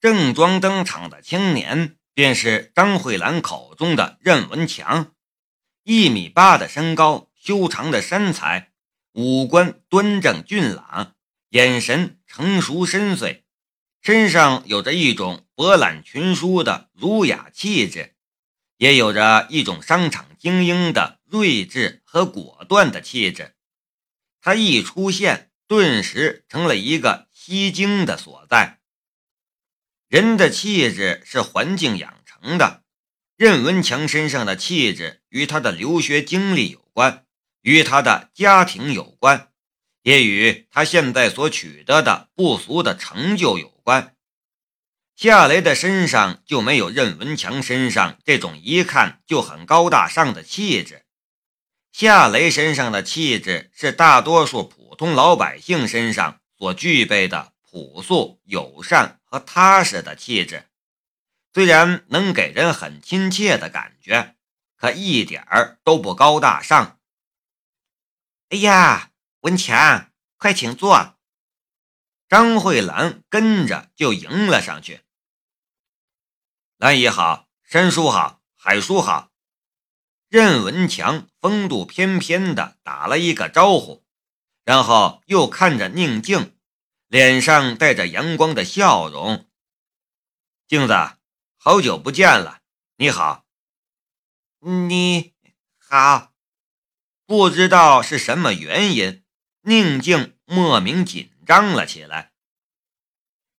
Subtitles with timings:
[0.00, 5.12] 正装登场的青年便是张慧兰口中的任文强，
[5.84, 8.72] 一米八的身高，修长的身材，
[9.12, 11.14] 五官端正俊朗，
[11.50, 13.42] 眼神成熟深邃，
[14.00, 18.14] 身上有着一种博览群书的儒雅气质，
[18.78, 23.54] 也有着一种商场精英的睿智和果断的气质。
[24.40, 28.79] 他一出现，顿时成了一个吸睛的所在。
[30.10, 32.82] 人的气质是环境养成的，
[33.36, 37.26] 任文强身上的气质与他的留学经历有关，
[37.62, 39.50] 与他的家庭有关，
[40.02, 44.16] 也与他现在所取得的不俗的成就有关。
[45.14, 51.04] 夏雷的身上就没有任文强身上这种一看就很高大上的气质，
[51.92, 59.16] 夏雷身上的气质是大多数普通老百姓身上所具备的朴素友善。
[59.30, 60.68] 和踏实的气质，
[61.54, 64.34] 虽然能给人很亲切的感觉，
[64.76, 66.98] 可一点儿都不高大上。
[68.48, 71.16] 哎呀，文强，快请坐。
[72.28, 75.02] 张慧兰跟着就迎了上去。
[76.76, 79.30] 兰姨好，申叔好，海叔好。
[80.28, 84.04] 任文强风度翩翩的打了一个招呼，
[84.64, 86.58] 然后又看着宁静。
[87.10, 89.48] 脸上带着阳光的笑容，
[90.68, 90.94] 镜子，
[91.56, 92.60] 好久不见了，
[92.98, 93.44] 你好，
[94.60, 95.34] 你
[95.76, 96.32] 好。
[97.26, 99.24] 不知道是什么原因，
[99.62, 102.30] 宁静莫名紧张了起来。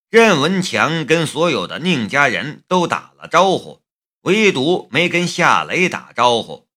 [0.08, 3.82] 任文强跟所有的宁家人都打了招呼，
[4.22, 6.70] 唯独没跟夏雷打招呼。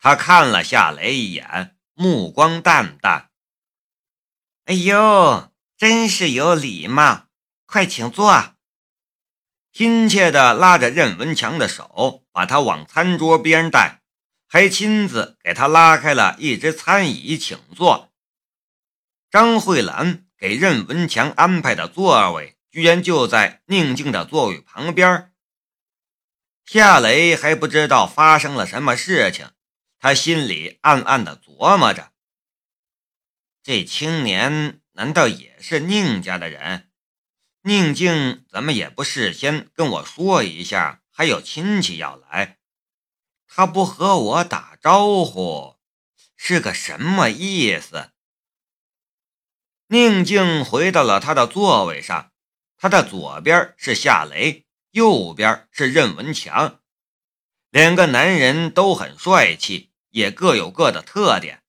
[0.00, 3.30] 他看了夏雷一眼，目光淡淡。
[4.64, 5.47] 哎呦！
[5.78, 7.28] 真是有礼貌，
[7.64, 8.56] 快请坐。
[9.72, 14.02] 亲切地拉着任文强的手，把他往餐桌边带，
[14.48, 18.12] 还亲自给他拉开了一只餐椅，请坐。
[19.30, 25.32] 张慧兰给任文强安排的座位，居然就在宁静的座位旁边。
[26.64, 29.52] 夏雷还不知道发生了什么事情，
[30.00, 32.10] 他心里暗暗地琢磨着：
[33.62, 34.80] 这青年。
[34.98, 36.90] 难道也是宁家的人？
[37.62, 42.58] 宁静怎么也不事先跟我说一下，还有亲戚要来？
[43.46, 45.76] 他不和我打招呼，
[46.36, 48.10] 是个什么意思？
[49.86, 52.32] 宁静回到了他的座位上，
[52.76, 56.80] 他的左边是夏雷，右边是任文强，
[57.70, 61.62] 两个男人都很帅气，也各有各的特点，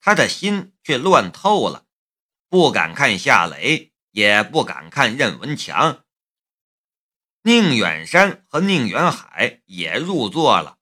[0.00, 1.83] 他的心却乱透了。
[2.48, 6.04] 不敢看夏雷，也不敢看任文强。
[7.42, 10.78] 宁远山和宁远海也入座了。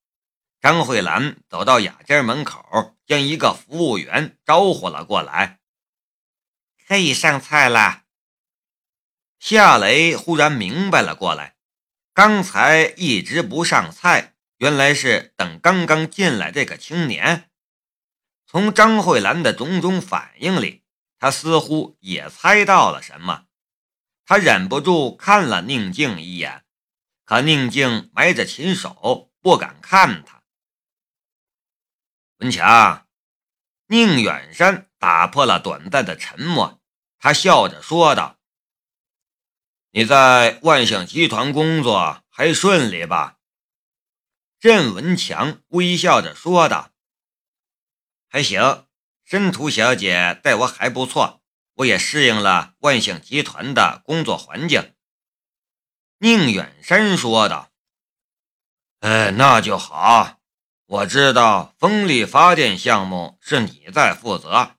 [0.60, 5.58] 张慧兰走到雅间门口，将一个服务员招呼了过来
[6.86, 8.04] ：“可以上菜了。”
[9.40, 11.56] 夏雷忽然明白了过来，
[12.14, 17.50] 刚才一直不上菜，原来是等刚刚进来这个青年。
[18.46, 20.81] 从张慧兰的种种反应里。
[21.22, 23.46] 他似乎也猜到了什么，
[24.24, 26.64] 他忍不住看了宁静一眼，
[27.24, 30.42] 可宁静埋着琴手，不敢看他。
[32.38, 33.06] 文强，
[33.86, 36.82] 宁远山打破了短暂的沉默，
[37.20, 38.40] 他笑着说道
[39.94, 43.38] ：“你在万象集团工作还顺利吧？”
[44.58, 46.90] 任文强微笑着说道
[48.26, 48.86] ：“还行。”
[49.32, 51.40] 申屠小姐待我还不错，
[51.76, 54.92] 我也适应了万象集团的工作环境。”
[56.20, 57.70] 宁远山说道。
[59.00, 60.36] “哎，那就好。
[60.84, 64.72] 我知道风力发电项目是你在负责，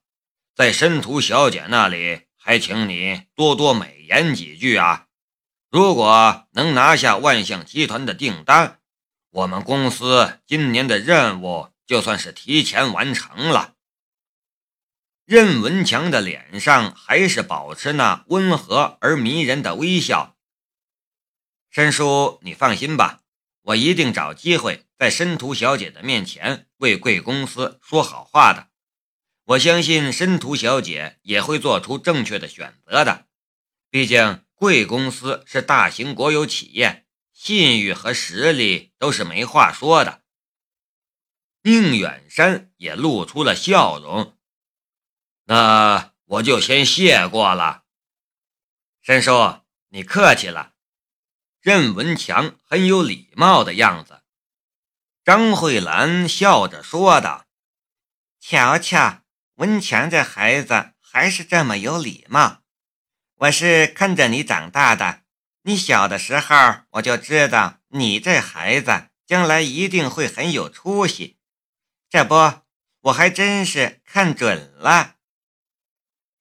[0.55, 5.07] 在申屠小姐那里，还请你多多美言几句啊。
[5.71, 8.79] 如果能拿下万象集团的订单，
[9.31, 13.73] 我们公司今年的任务就算是提前完成了。”
[15.25, 20.35] 任文强的脸上还是保持那温和而迷人的微笑。
[21.69, 23.21] 申叔，你放心吧，
[23.61, 28.67] 我一定找机会在申屠小姐的面前为贵公司说好话的。
[29.45, 33.27] 我相信申屠小姐也会做出正确的选择的。
[33.89, 40.21] 毕竟贵公司是大型国有企业，信誉和实力都是没话说的。
[41.63, 44.32] 宁远山也露出了笑容。
[45.45, 47.83] 那我就先谢过了，
[49.01, 49.59] 申叔，
[49.89, 50.73] 你客气了。
[51.59, 54.21] 任文强很有礼貌的样子。
[55.23, 57.45] 张慧兰笑着说道
[58.39, 59.21] ：“瞧瞧，
[59.55, 62.61] 文强这孩子还是这么有礼貌。
[63.35, 65.23] 我是看着你长大的，
[65.63, 66.55] 你小的时候
[66.91, 71.37] 我就知道你这孩子将来一定会很有出息。
[72.09, 72.61] 这不，
[73.01, 75.15] 我还真是看准了。”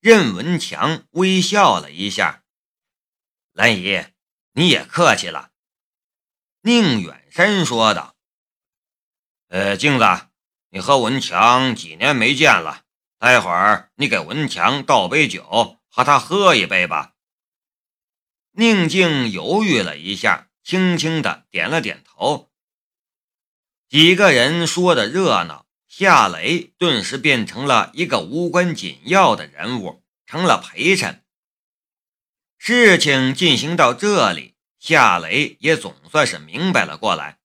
[0.03, 2.43] 任文强微笑了一下
[3.55, 4.05] ：“兰姨，
[4.51, 5.53] 你也客气了。”
[6.63, 8.17] 宁远山说道。
[9.47, 10.05] 呃，镜子，
[10.71, 12.83] 你和文强几年没见了，
[13.21, 17.15] 待会儿你给文强倒杯酒，和他喝一杯吧。
[18.51, 22.51] 宁静犹豫了一下，轻轻的点了点头。
[23.89, 25.62] 几个人说的热闹，
[25.95, 31.23] 夏雷顿时变成了一个无关紧要的人物，成了陪衬。
[32.57, 37.39] 事情进行到这里，夏雷也总算是明白了过来，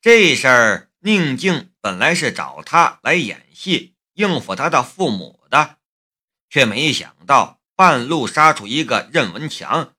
[0.00, 0.88] 这事儿。
[1.00, 5.76] 宁静本来是找他来演戏，应付他的父母的，
[6.48, 9.94] 却没想到半路杀出一个任文强，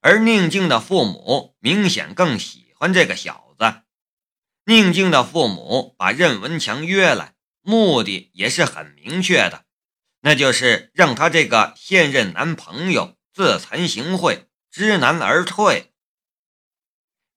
[0.00, 3.82] 而宁静的父母明显更喜欢这个小子。
[4.64, 9.64] 宁静的父母把任文强约来，目的也是很明确的，
[10.20, 15.92] 那就是让他这个现任男朋友自惭形秽，知难而退。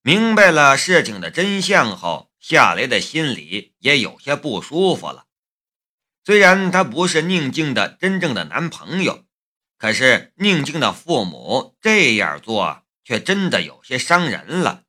[0.02, 2.32] 明白了事情的真相后。
[2.48, 5.26] 夏雷的心里也有些不舒服了。
[6.24, 9.26] 虽然他不是宁静的真正的男朋友，
[9.80, 14.84] 可是宁静的父母这样做却真的有些伤人了。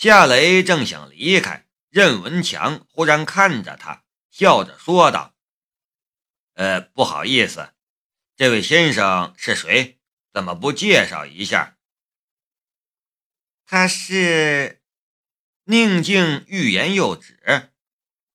[0.00, 5.34] 夏雷正想离开，任文强忽然看着他，笑着说道
[6.56, 7.74] ：“呃，不好意思，
[8.34, 10.00] 这位先生是谁？
[10.32, 11.76] 怎么不介绍一下？”
[13.66, 14.80] 他是。
[15.64, 17.70] 宁静欲言又止，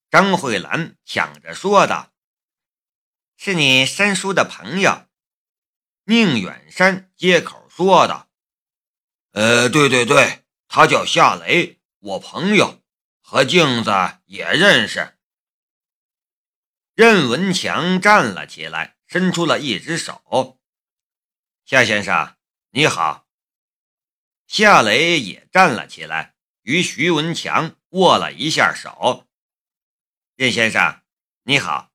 [0.08, 2.12] 张慧兰抢着说道
[3.36, 5.08] ：“是你三叔的朋友。”
[6.06, 8.30] 宁远山接口说道
[9.34, 12.82] ：“呃，对对对，他叫夏雷，我朋友，
[13.20, 13.90] 和镜子
[14.24, 15.16] 也认识。”
[16.94, 20.60] 任文强站了起来，伸出了一只手
[21.64, 22.36] ：“夏先生，
[22.70, 23.26] 你好。”
[24.46, 26.34] 夏雷也站了起来。
[26.62, 29.28] 与徐文强握了一下手，
[30.34, 31.00] 任先生，
[31.44, 31.92] 你好。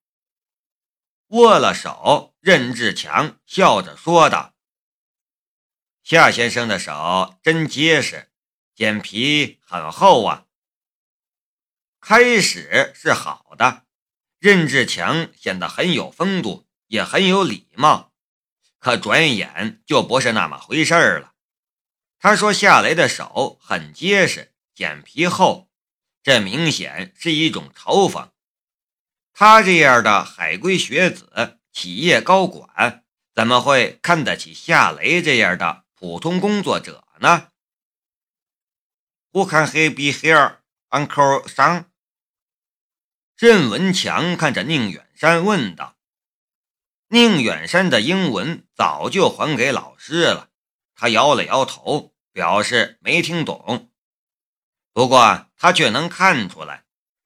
[1.26, 4.54] 握了手，任志强笑着说道
[6.02, 8.31] ：“夏先生的手真结实，
[8.74, 10.46] 剪皮很厚啊。”
[12.00, 13.84] 开始是好的，
[14.38, 18.12] 任志强显得很有风度，也很有礼貌，
[18.78, 21.32] 可转眼就不是那么回事了。
[22.18, 25.68] 他说：“夏雷的手很结实。”眼皮厚，
[26.22, 28.30] 这明显是一种嘲讽。
[29.34, 33.04] 他这样的海归学子、企业高管，
[33.34, 37.51] 怎么会看得起夏雷这样的普通工作者呢
[39.32, 40.58] ？Who can he be here,
[40.90, 41.90] Uncle 三
[43.36, 45.96] 任文强看着宁远山问道。
[47.08, 50.50] 宁远山的英文早就还给老师了，
[50.94, 53.90] 他摇了摇头，表示没听懂。
[54.92, 56.84] 不过他却能看出来，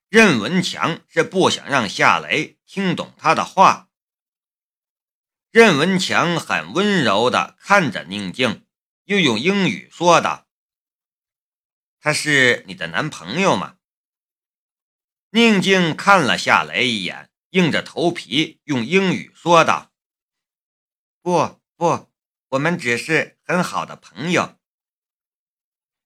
[0.09, 3.89] 任文强是不想让夏雷听懂他的话。
[5.51, 8.65] 任文强很温柔地看着宁静，
[9.05, 10.46] 又用英语说道
[12.07, 13.79] ：“他是你的男朋友吗？”
[15.31, 19.91] 宁静看了夏雷一眼，硬着头皮用英语说道
[21.21, 22.09] ：“不不，
[22.51, 24.57] 我们只是很好的朋友。”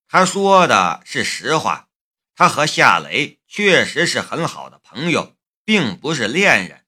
[0.08, 1.90] 他说的是实话，
[2.34, 6.86] 他和夏雷确实是很好的朋友，并不是恋人。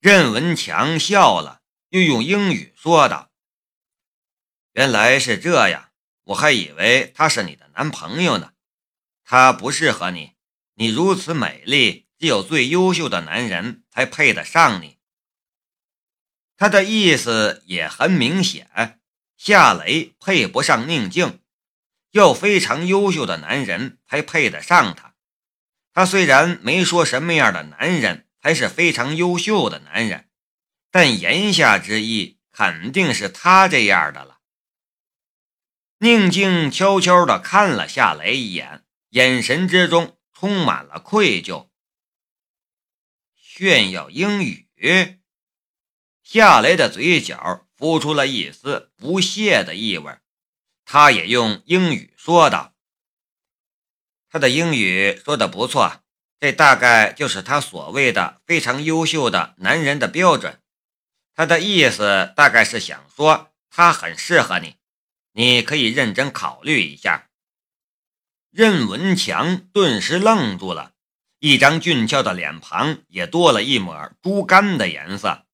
[0.00, 3.30] 任文强笑了，又用英语说道
[4.74, 5.92] ：“原来是这样，
[6.24, 8.52] 我还以为他是你的男朋友呢。
[9.24, 10.32] 他不适合你，
[10.74, 14.98] 你如此美丽，只有最优秀的男人才配得上你。”
[16.56, 19.00] 他的意思也很明显，
[19.36, 21.40] 夏雷配不上宁静。
[22.12, 25.14] 要非常优秀的男人才配得上他。
[25.92, 30.28] 他虽然没说什么样的男人才是非常优秀的男人，
[30.92, 34.33] 但言下之意肯定是他这样的了。
[36.04, 41.70] 宁静悄悄地看了夏雷一眼，眼神之中充满了愧疚。
[43.34, 44.68] 炫耀英语，
[46.22, 50.18] 夏雷的嘴角浮出了一丝不屑的意味。
[50.84, 52.74] 他也用英语说道
[54.28, 56.02] ：“他的英语说的不错，
[56.38, 60.60] 这大概就是他所谓的非常优秀的男人的标准。
[61.34, 64.76] 他的意思大概是想说他很适合你，
[65.34, 67.28] 你可以认真考虑一下。”
[68.50, 70.92] 任文强顿时愣住了，
[71.40, 75.44] 一张俊俏的脸庞也多了一抹猪肝的颜色。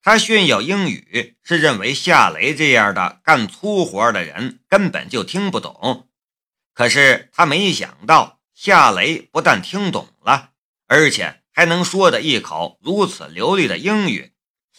[0.00, 6.08] 他炫耀英语，是认为夏雷这样的干粗活的人根本就听不懂。
[6.72, 10.52] 可是他没想到，夏雷不但听懂了，
[10.86, 14.32] 而且还能说的一口如此流利的英语，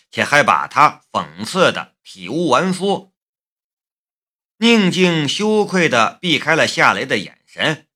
[0.10, 3.14] 且还把他讽刺的体无完肤。
[4.60, 7.88] 宁静羞愧地避开了夏雷的眼神，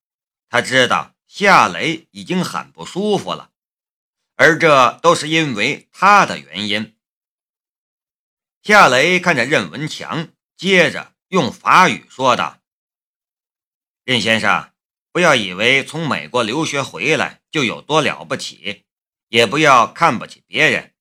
[0.48, 3.51] 他知道夏雷已经很不舒服了，
[4.36, 6.96] 而这都是因为他的原因。
[8.62, 12.60] 夏雷看着任文强，接着用法语说道
[14.06, 14.72] ：“任先生，
[15.12, 18.86] 不要以为从美国留学回来就有多了不起，
[19.30, 20.94] 也不要看不起别人，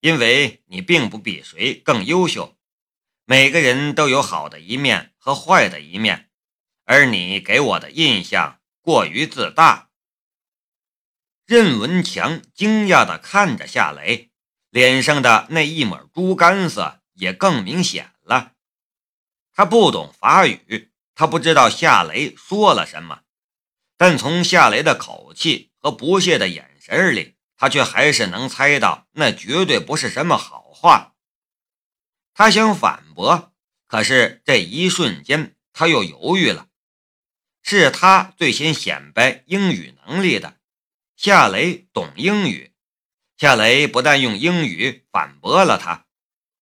[0.00, 2.53] 因为你并不比谁更优秀。
[3.24, 6.30] 每个人都有好的一面和坏的一面，
[6.84, 9.90] 而你给我的印象过于自大。”
[11.46, 14.30] 任文强惊讶地看着夏雷，
[14.70, 17.00] 脸上的那一抹猪肝色。
[17.14, 18.54] 也更明显了。
[19.52, 23.20] 他不懂法语，他不知道夏雷说了什么，
[23.96, 31.13] 但从夏雷的口气和不屑的眼神里，他却还是能猜到那绝对不是什么好话。
[32.34, 33.54] 他想反驳，
[33.86, 36.66] 可是这一瞬间他又犹豫了。
[37.62, 40.58] 是他最先显摆英语能力的，
[41.16, 42.72] 夏雷懂英语，
[43.38, 46.06] 夏雷不但用英语反驳了他。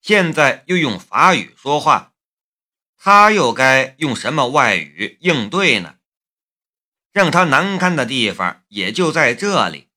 [0.03, 2.13] 现在又用法语说话，
[2.99, 5.97] 他又该用什么外语应对呢？
[7.13, 9.89] 让他难堪的地方也就在这里，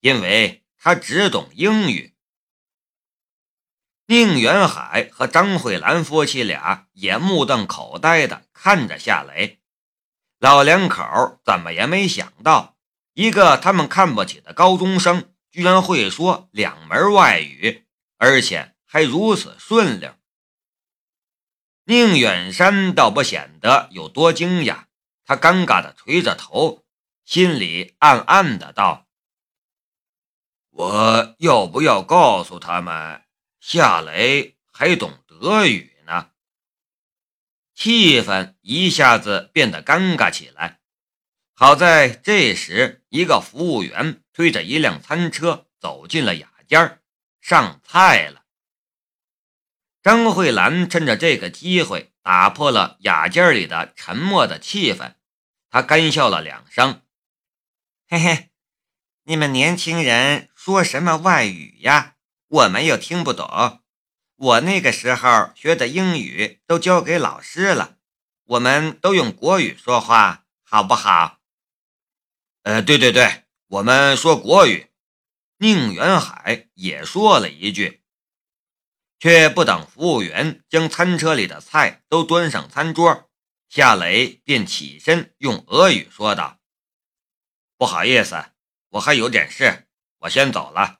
[0.00, 2.14] 因为他只懂英语。
[4.08, 9.60] 宁远海和张慧兰夫妻俩也目瞪口呆地看着夏雷，
[10.38, 12.76] 老两口怎么也没想到，
[13.14, 17.86] 一个他们看不起的高中生，居然会说两门外语，
[18.18, 18.74] 而且。
[18.90, 20.14] 还如此顺溜，
[21.84, 24.84] 宁远山倒不显得有多惊讶，
[25.26, 26.86] 他尴尬的垂着头，
[27.26, 29.06] 心里暗暗的道
[30.72, 33.22] ：“我要不要告诉他们，
[33.60, 36.30] 夏雷还懂德语呢？”
[37.74, 40.80] 气氛一下子变得尴尬起来。
[41.54, 47.00] 好在这时，一个服务员推着一辆餐车走进了雅间
[47.40, 48.44] 上菜了。
[50.02, 55.14] 张慧兰趁着这个机会打破了雅间里的沉默的气氛，
[55.68, 57.02] 她干笑了两声
[58.08, 58.50] ：“嘿嘿，
[59.24, 62.16] 你们年轻人说什么外语呀？
[62.48, 63.82] 我们又听不懂。
[64.36, 67.98] 我那个时候学的英语都交给老师了，
[68.44, 71.40] 我们都用国语说话，好不好
[72.64, 74.90] ？”“呃，对对对，我们说国语。”
[75.60, 78.02] 宁远海也说了一句。
[79.18, 83.28] 却不等服务员将餐车里的菜都端上餐桌，
[83.68, 86.60] 夏雷便起身用俄语说道
[87.76, 88.52] ：“不好意思，
[88.90, 89.88] 我还有点事，
[90.18, 90.97] 我先走了。”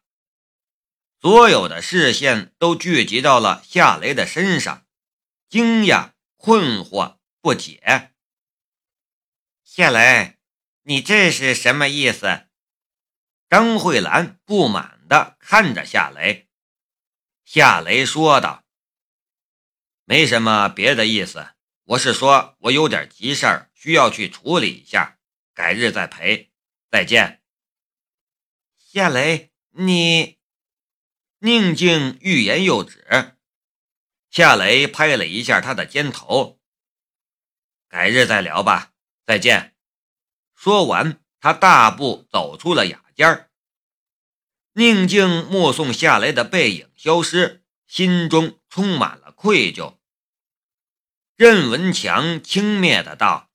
[1.21, 4.87] 所有的视线都聚集到了夏雷的身上，
[5.49, 8.13] 惊讶、困惑、不解。
[9.65, 10.39] 夏雷，
[10.83, 12.47] 你这是什么意思？
[13.49, 16.49] 张慧兰不满地看着夏雷。
[17.45, 18.65] 夏雷说道
[20.05, 21.49] ：“没什么别的意思，
[21.85, 25.19] 我是说我有点急事儿需要去处理一下，
[25.53, 26.53] 改日再陪。
[26.91, 27.43] 再见。”
[28.79, 30.38] 夏雷，你……
[31.40, 33.37] 宁静欲言又止。
[34.30, 36.61] 夏雷拍了一下他的肩头
[37.88, 38.92] ：“改日再聊吧，
[39.25, 39.76] 再见。”
[40.57, 43.49] 说完，他大步走出了雅间。
[44.73, 49.97] 宁静目送夏雷的背影消失，心中充满了愧疚。
[51.37, 53.50] 任文强轻蔑的道：“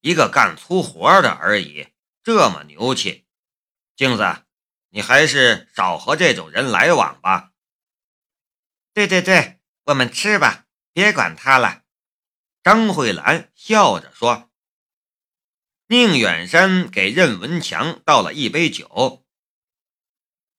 [0.00, 1.88] 一个干粗活的而已，
[2.22, 3.26] 这么牛气，
[3.94, 4.44] 镜子，
[4.90, 7.52] 你还是少和这种人来往吧。
[8.94, 11.84] ”“对对对，我们吃吧，别管他了。”
[12.62, 14.50] 张慧兰笑着说。
[15.86, 19.24] 宁远山给任文强倒了一杯酒。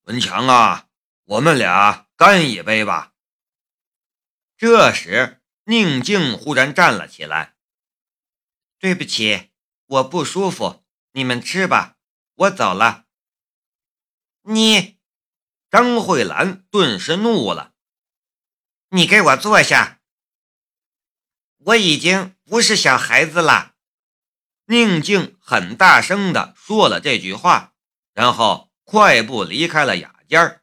[0.02, 0.90] 文强啊，
[1.24, 3.14] 我们俩干一杯吧。
[4.58, 7.56] 这时，宁静忽然站了起来
[8.78, 9.52] ：“对不起，
[9.86, 11.98] 我不舒服，你们吃吧，
[12.36, 13.06] 我走了。”
[14.44, 14.98] 你，
[15.70, 17.74] 张慧兰顿时怒了
[18.90, 20.02] ：“你给我坐下！
[21.58, 23.76] 我已经不是小孩子了。”
[24.66, 27.74] 宁静很大声地说了这句话，
[28.14, 30.62] 然后快步离开了雅间。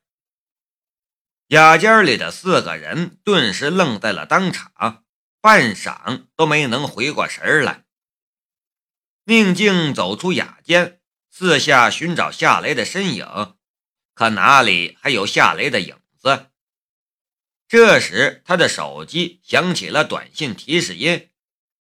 [1.49, 5.05] 雅间里的四个人顿时愣在了当场，
[5.41, 7.85] 半晌都没能回过神来。
[9.25, 13.58] 宁静走出雅间，四下寻找夏雷的身影，
[14.19, 16.51] 可哪里还有夏雷的影子？
[17.69, 21.31] 这时，他的手机响起了短信提示音，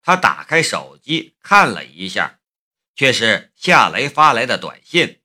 [0.03, 2.39] 他打开手机看了一下，
[2.93, 5.19] 却是夏雷发来的短信：“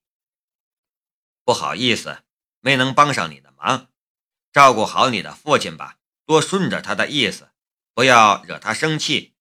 [1.44, 2.22] 不好意思，
[2.60, 3.90] 没能帮上你的忙。”
[4.50, 7.50] 照顾好你的父亲吧，多顺着他的意思，
[7.92, 9.34] 不要惹他生气。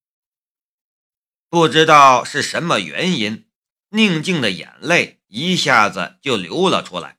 [1.48, 3.48] 不知道是什么原因，
[3.88, 7.16] 宁静的眼泪一下子就流了出来。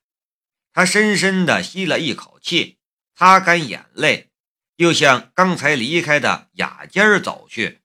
[0.74, 2.80] 他深深地吸了一口气，
[3.16, 4.32] 擦干眼泪，
[4.78, 7.83] 又向刚才离开的雅间走去。